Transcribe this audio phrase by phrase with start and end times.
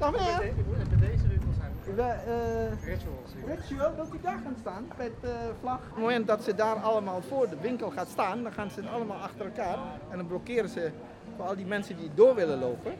[0.00, 3.30] De- met deze winkels zijn We, eh, rituals.
[3.60, 5.76] Ritual, wilt u daar gaan staan met de vlag?
[5.78, 8.88] Op het moment dat ze daar allemaal voor de winkel gaat staan, dan gaan ze
[8.88, 9.78] allemaal achter elkaar.
[10.10, 10.90] En dan blokkeren ze
[11.36, 12.92] voor al die mensen die door willen lopen.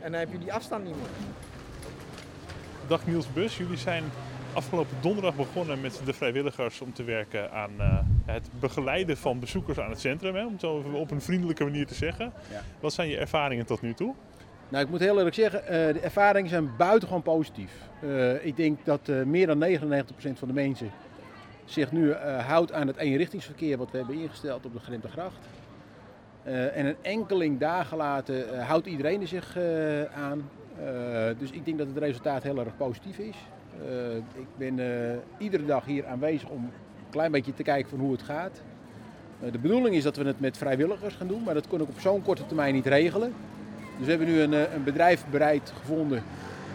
[0.00, 1.06] En dan heb je die afstand niet meer.
[2.86, 4.04] Dag Niels Bus, jullie zijn
[4.52, 9.78] afgelopen donderdag begonnen met de vrijwilligers om te werken aan eh, het begeleiden van bezoekers
[9.78, 12.32] aan het centrum, hè, om het zo op een vriendelijke manier te zeggen.
[12.50, 12.60] Ja.
[12.80, 14.14] Wat zijn je ervaringen tot nu toe?
[14.68, 17.72] Nou, ik moet heel eerlijk zeggen, eh, de ervaringen zijn buitengewoon positief.
[18.00, 20.90] Eh, ik denk dat eh, meer dan 99% van de mensen
[21.64, 22.12] zich nu
[22.46, 25.38] houdt aan het eenrichtingsverkeer wat we hebben ingesteld op de Grimpengracht.
[26.74, 29.58] En een enkeling dagen later houdt iedereen er zich
[30.14, 30.50] aan.
[31.38, 33.36] Dus ik denk dat het resultaat heel erg positief is.
[34.34, 34.80] Ik ben
[35.38, 38.62] iedere dag hier aanwezig om een klein beetje te kijken van hoe het gaat.
[39.52, 42.00] De bedoeling is dat we het met vrijwilligers gaan doen, maar dat kon ik op
[42.00, 43.32] zo'n korte termijn niet regelen.
[43.96, 46.22] Dus we hebben nu een, eh, een bedrijf bereid gevonden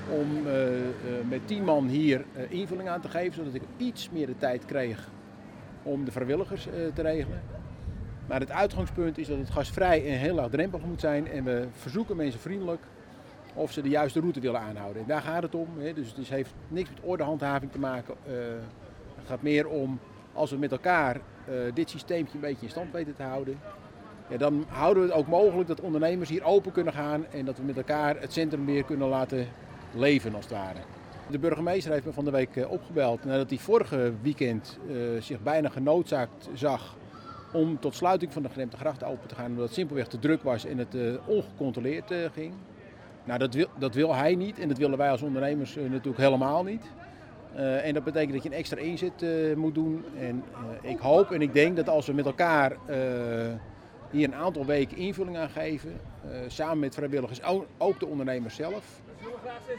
[0.09, 0.85] om eh, eh,
[1.29, 5.09] met 10 man hier invulling aan te geven, zodat ik iets meer de tijd kreeg
[5.83, 7.41] om de vrijwilligers te regelen.
[8.27, 11.27] Maar het uitgangspunt is dat het gasvrij en heel laagdrempelig moet zijn.
[11.27, 12.81] En we verzoeken mensen vriendelijk
[13.53, 15.01] of ze de juiste route willen aanhouden.
[15.01, 15.67] En daar gaat het om.
[15.77, 15.93] Hè.
[15.93, 18.15] Dus het heeft niks met ordehandhaving te maken.
[19.15, 19.99] Het gaat meer om
[20.33, 21.21] als we met elkaar
[21.73, 23.57] dit systeempje een beetje in stand weten te houden.
[24.29, 27.57] Ja, dan houden we het ook mogelijk dat ondernemers hier open kunnen gaan en dat
[27.57, 29.47] we met elkaar het centrum weer kunnen laten
[29.93, 30.79] leven als het ware.
[31.29, 35.41] De burgemeester heeft me van de week eh, opgebeld nadat hij vorige weekend eh, zich
[35.41, 36.95] bijna genoodzaakt zag
[37.53, 40.43] om tot sluiting van de Gremte Gracht open te gaan omdat het simpelweg te druk
[40.43, 42.53] was en het eh, ongecontroleerd ging.
[43.23, 46.63] Nou, dat wil, dat wil hij niet en dat willen wij als ondernemers natuurlijk helemaal
[46.63, 46.83] niet.
[47.55, 50.05] En dat betekent dat je een extra inzet moet doen.
[50.19, 50.43] En
[50.81, 52.75] ik hoop en ik denk dat als we met elkaar
[54.11, 57.43] hier een aantal weken invulling aan geven, eh, samen met vrijwilligers,
[57.77, 59.01] ook, de ondernemers zelf,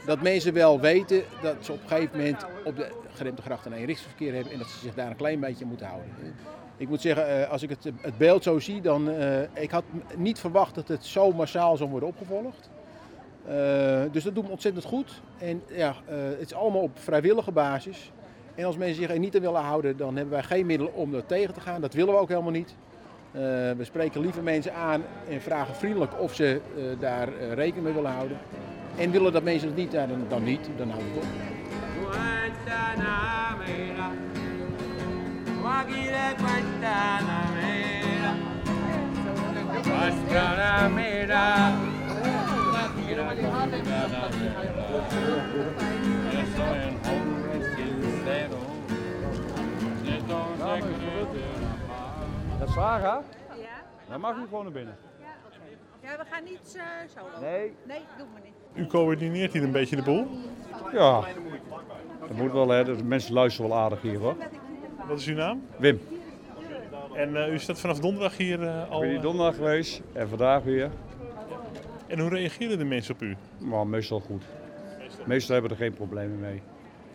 [0.06, 3.72] dat mensen wel weten dat ze op een gegeven moment op de geremde gracht een
[3.72, 6.10] eenrichtsverkeer hebben en dat ze zich daar een klein beetje moeten houden.
[6.76, 9.84] Ik moet zeggen, eh, als ik het, het beeld zo zie, dan eh, ik had
[10.16, 12.70] niet verwacht dat het zo massaal zou worden opgevolgd.
[14.12, 15.20] Dus dat doet me ontzettend goed.
[15.38, 18.12] En ja, het is allemaal op vrijwillige basis.
[18.54, 21.12] En als mensen zich er niet aan willen houden, dan hebben wij geen middelen om
[21.12, 21.80] dat tegen te gaan.
[21.80, 22.74] Dat willen we ook helemaal niet.
[23.32, 23.41] Eh,
[23.76, 27.94] we spreken liever mensen aan en vragen vriendelijk of ze eh, daar eh, rekening mee
[27.94, 28.38] willen houden.
[28.96, 31.32] En willen dat mensen het niet, dan, dan niet, dan houden we het op.
[45.50, 45.59] Dat
[52.75, 53.03] Sarah?
[53.03, 53.22] Ja?
[54.08, 54.97] Dan mag u gewoon naar binnen.
[55.20, 56.08] Ja, oké.
[56.08, 56.82] Ja, we gaan niet eh,
[57.14, 57.41] zo lopen.
[57.41, 57.72] Nee.
[57.86, 58.84] Nee, doen we niet.
[58.84, 60.26] U coördineert hier een beetje de boel.
[60.92, 61.20] Ja,
[62.20, 62.84] dat moet wel hè.
[62.84, 64.36] De mensen luisteren wel aardig hier hoor.
[65.08, 65.62] Wat is uw naam?
[65.78, 66.00] Wim,
[67.14, 69.00] En eh, u staat vanaf donderdag hier eh, ik al.
[69.00, 70.91] ben hier donderdag geweest en vandaag weer.
[72.06, 73.37] en hoe reageren de mensen op u?
[73.58, 74.42] Maar meestal goed.
[75.26, 76.62] Meestal hebben we er geen problemen mee.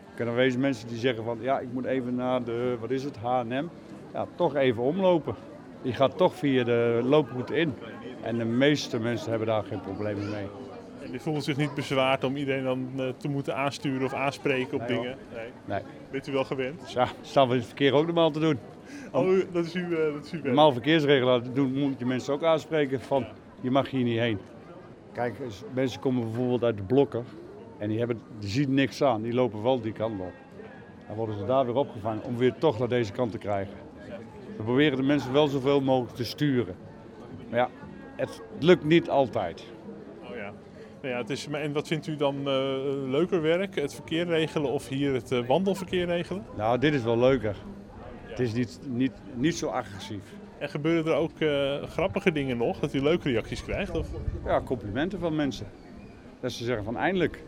[0.10, 3.04] Er kunnen wezen mensen die zeggen van ja, ik moet even naar de, wat is
[3.04, 3.68] het, H&M.
[4.16, 5.36] Ja, toch even omlopen.
[5.82, 7.74] Die gaat toch via de looproute in.
[8.22, 10.48] En de meeste mensen hebben daar geen problemen mee.
[11.04, 14.74] En die voelen zich niet bezwaard om iedereen dan eh, te moeten aansturen of aanspreken
[14.74, 15.18] op Nee, dingen.
[15.34, 15.48] Nee.
[15.66, 15.82] Nee.
[16.12, 16.92] Bent u wel gewend?
[16.92, 18.60] Ja, staan we in het verkeer ook normaal te doen.
[19.12, 20.42] Oh, u- dat is uw, eh, dat is.
[20.44, 23.26] Normaal verkeersregelaar doen moet je mensen ook aanspreken van
[23.62, 24.38] je mag hier niet heen.
[25.14, 25.36] Kijk,
[25.74, 27.26] mensen komen bijvoorbeeld uit de blokken
[27.78, 30.34] en die, hebben, die zien niks aan, die lopen wel die kant op.
[31.08, 33.74] Dan worden ze daar weer opgevangen om weer toch naar deze kant te krijgen.
[34.58, 36.76] We proberen de mensen wel zoveel mogelijk te sturen.
[37.50, 37.70] Maar ja,
[38.16, 39.66] het lukt niet altijd.
[40.24, 40.54] Oh ja.
[41.02, 42.44] Nou ja, het is, en wat vindt u dan eh,
[43.08, 43.76] leuker werk?
[43.76, 46.46] Het verkeer regelen of hier het eh, wandelverkeer regelen?
[46.58, 47.56] Nou, dit is wel leuker.
[48.22, 50.34] Het is niet, niet, niet zo agressief.
[50.58, 53.98] En gebeuren er ook eh, grappige dingen nog, dat u leuke reacties krijgt?
[53.98, 54.08] Of?
[54.46, 55.68] Ja, complimenten van mensen.
[56.40, 57.44] Dat ze zeggen van eindelijk.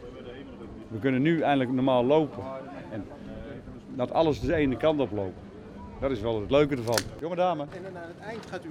[0.87, 2.43] We kunnen nu eindelijk normaal lopen.
[2.91, 3.05] En
[3.95, 5.46] dat alles de ene kant op lopen.
[5.99, 6.97] Dat is wel het leuke ervan.
[7.19, 8.69] Jonge dame, En dan aan het eind gaat u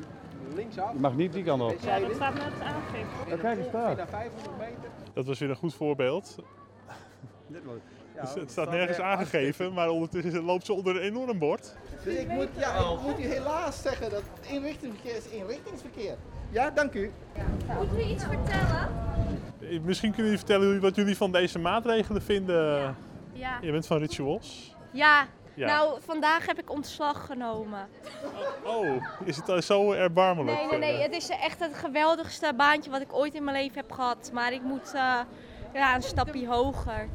[0.54, 0.92] linksaf.
[0.92, 1.76] je mag niet die kant op.
[1.80, 3.08] Ja, dat staat net aangegeven.
[3.28, 3.96] Ja, kijk eens daar.
[3.96, 4.90] Na 500 meter.
[5.12, 6.36] Dat was weer een goed voorbeeld.
[8.20, 11.74] Dus het staat nergens aangegeven, maar ondertussen loopt ze onder een enorm bord.
[12.04, 16.16] Dus ik moet, ja, ik moet u helaas zeggen dat inrichtingsverkeer is inrichtingsverkeer.
[16.50, 17.12] Ja, dank u.
[17.78, 18.88] Moeten we iets vertellen?
[19.60, 22.96] Eh, Misschien kunnen jullie vertellen wat jullie van deze maatregelen vinden.
[23.32, 23.58] Ja.
[23.60, 24.74] Je bent van Rituals.
[24.92, 25.26] Ja.
[25.56, 25.66] Ja.
[25.66, 27.88] Nou, vandaag heb ik ontslag genomen.
[28.64, 30.56] Oh, is het zo erbarmelijk?
[30.58, 31.02] Nee, nee, nee.
[31.02, 34.30] Het is echt het geweldigste baantje wat ik ooit in mijn leven heb gehad.
[34.32, 35.18] Maar ik moet, eh,
[35.74, 37.08] Ja, een stapje hoger.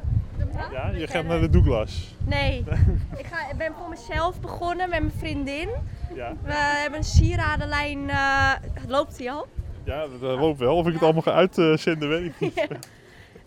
[0.72, 2.16] Ja, je gaat naar de Douglas.
[2.26, 2.64] Nee,
[3.18, 5.70] ik, ga, ik ben voor mezelf begonnen met mijn vriendin.
[6.16, 8.10] Ja, We hebben een sieradenlijn.
[8.10, 8.52] eh,
[8.88, 9.48] loopt die al?
[9.84, 10.76] ja dat loopt wel.
[10.76, 12.68] Of ik het allemaal ga uitzenden, weet ik niet.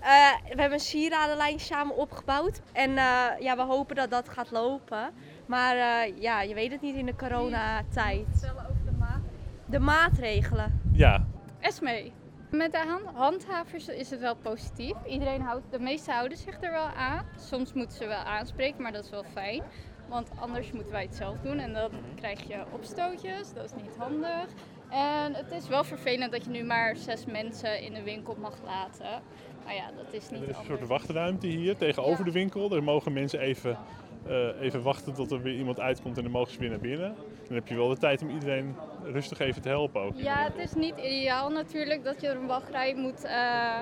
[0.04, 0.10] Eh,
[0.42, 2.60] we hebben een sieradenlijn samen opgebouwd.
[2.72, 5.10] En eh, ja, we hopen dat dat gaat lopen.
[5.46, 8.26] Maar eh, ja, je weet het niet in de coronatijd.
[8.30, 9.20] vertellen over de maat.
[9.66, 10.80] De maatregelen.
[10.92, 11.26] Ja,
[11.60, 12.12] Esmee.
[12.50, 14.94] Met de hand- handhavers is het wel positief.
[15.06, 17.26] Iedereen houdt, de meeste houden zich er wel aan.
[17.38, 19.62] Soms moeten ze wel aanspreken, maar dat is wel fijn.
[20.08, 23.52] Want anders moeten wij het zelf doen en dan krijg je opstootjes.
[23.52, 24.46] Dat is niet handig.
[24.94, 28.54] En het is wel vervelend dat je nu maar zes mensen in de winkel mag
[28.64, 29.22] laten.
[29.64, 30.78] Maar ja, dat is niet er is een anders.
[30.78, 32.24] soort wachtruimte hier tegenover Ja.
[32.24, 32.68] de winkel.
[32.68, 33.78] Daar mogen mensen even,
[34.26, 37.14] eh, even wachten tot er weer iemand uitkomt en dan mogen ze weer naar binnen.
[37.46, 40.12] Dan heb je wel de tijd om iedereen rustig even te helpen ook.
[40.16, 43.80] Ja, het is niet ideaal natuurlijk dat je een wachtrij moet eh,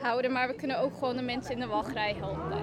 [0.00, 0.32] houden.
[0.32, 2.58] Maar we kunnen ook gewoon de mensen in de wachtrij helpen.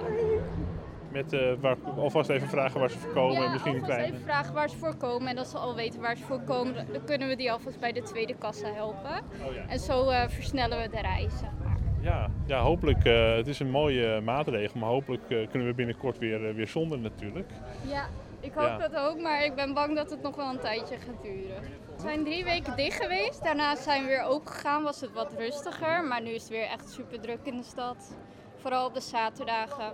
[1.12, 3.96] Met eh, waar, alvast even vragen waar ze voor komen en Ja, misschien een alvast
[3.98, 4.14] kleine.
[4.16, 5.28] even vragen waar ze voor komen.
[5.28, 7.92] En als ze al weten waar ze voor komen, dan kunnen we die alvast bij
[7.92, 9.20] de tweede kassa helpen.
[9.46, 9.62] Oh ja.
[9.68, 11.76] En zo eh, versnellen we de reis, zeg maar.
[12.00, 13.04] Ja, ja, hopelijk.
[13.04, 17.50] eh, het is een mooie maatregel, maar hopelijk kunnen we binnenkort weer, weer zonder natuurlijk.
[17.88, 18.06] Ja,
[18.40, 18.88] ik hoop Ja.
[18.88, 21.62] dat ook, maar ik ben bang dat het nog wel een tijdje gaat duren.
[21.96, 23.42] We zijn drie weken dicht geweest.
[23.44, 26.04] Daarna zijn we weer open gegaan, was het wat rustiger.
[26.04, 28.16] Maar nu is het weer echt super druk in de stad.
[28.56, 29.92] Vooral op de zaterdagen.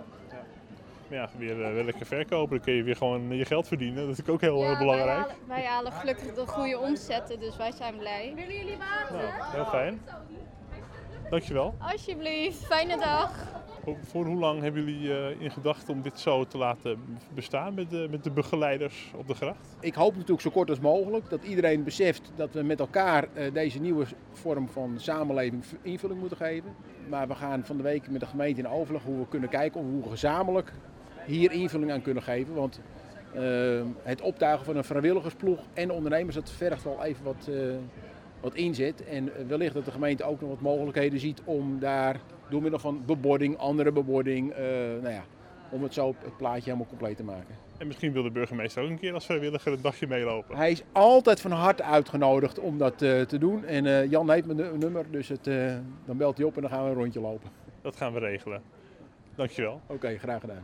[1.09, 4.07] Ja, weer, eh, weer lekker verkopen, dan kun je weer gewoon je geld verdienen.
[4.07, 5.19] Dat is ook heel Ja, eh, wij belangrijk.
[5.19, 8.33] halen, wij halen gelukkig de goede omzetten, dus wij zijn blij.
[9.09, 10.01] Nou, heel fijn.
[11.29, 11.75] Dankjewel.
[11.79, 13.31] Alsjeblieft, fijne dag.
[13.83, 16.99] Voor, voor hoe lang hebben jullie eh, in gedachten om dit zo te laten
[17.33, 19.77] bestaan met de, met de begeleiders op de gracht?
[19.79, 23.53] Ik hoop natuurlijk zo kort als mogelijk dat iedereen beseft dat we met elkaar eh,
[23.53, 26.75] deze nieuwe vorm van samenleving invulling moeten geven.
[27.09, 29.81] Maar we gaan van de week met de gemeente in overleg hoe we kunnen kijken
[29.81, 30.73] hoe we gezamenlijk
[31.29, 32.53] hier invulling aan kunnen geven.
[32.53, 32.79] Want
[33.33, 33.41] eh,
[34.03, 37.55] het optuigen van een vrijwilligersploeg en ondernemers, dat vergt wel even wat, eh,
[38.41, 39.03] wat inzet.
[39.03, 43.01] En wellicht dat de gemeente ook nog wat mogelijkheden ziet om daar door middel van
[43.05, 44.65] bebording, andere bebording, eh,
[45.01, 45.23] nou ja,
[45.69, 47.55] om het zo het plaatje helemaal compleet te maken.
[47.77, 50.55] En misschien wil de burgemeester ook een keer als vrijwilliger een dagje meelopen.
[50.57, 53.65] Hij is altijd van harte uitgenodigd om dat eh, te doen.
[53.65, 55.73] En eh, Jan heeft mijn nu- nummer, dus het, eh,
[56.05, 57.49] dan belt hij op en dan gaan we een rondje lopen.
[57.81, 58.61] Dat gaan we regelen.
[59.35, 59.81] Dankjewel.
[59.87, 60.63] Oké, graag gedaan.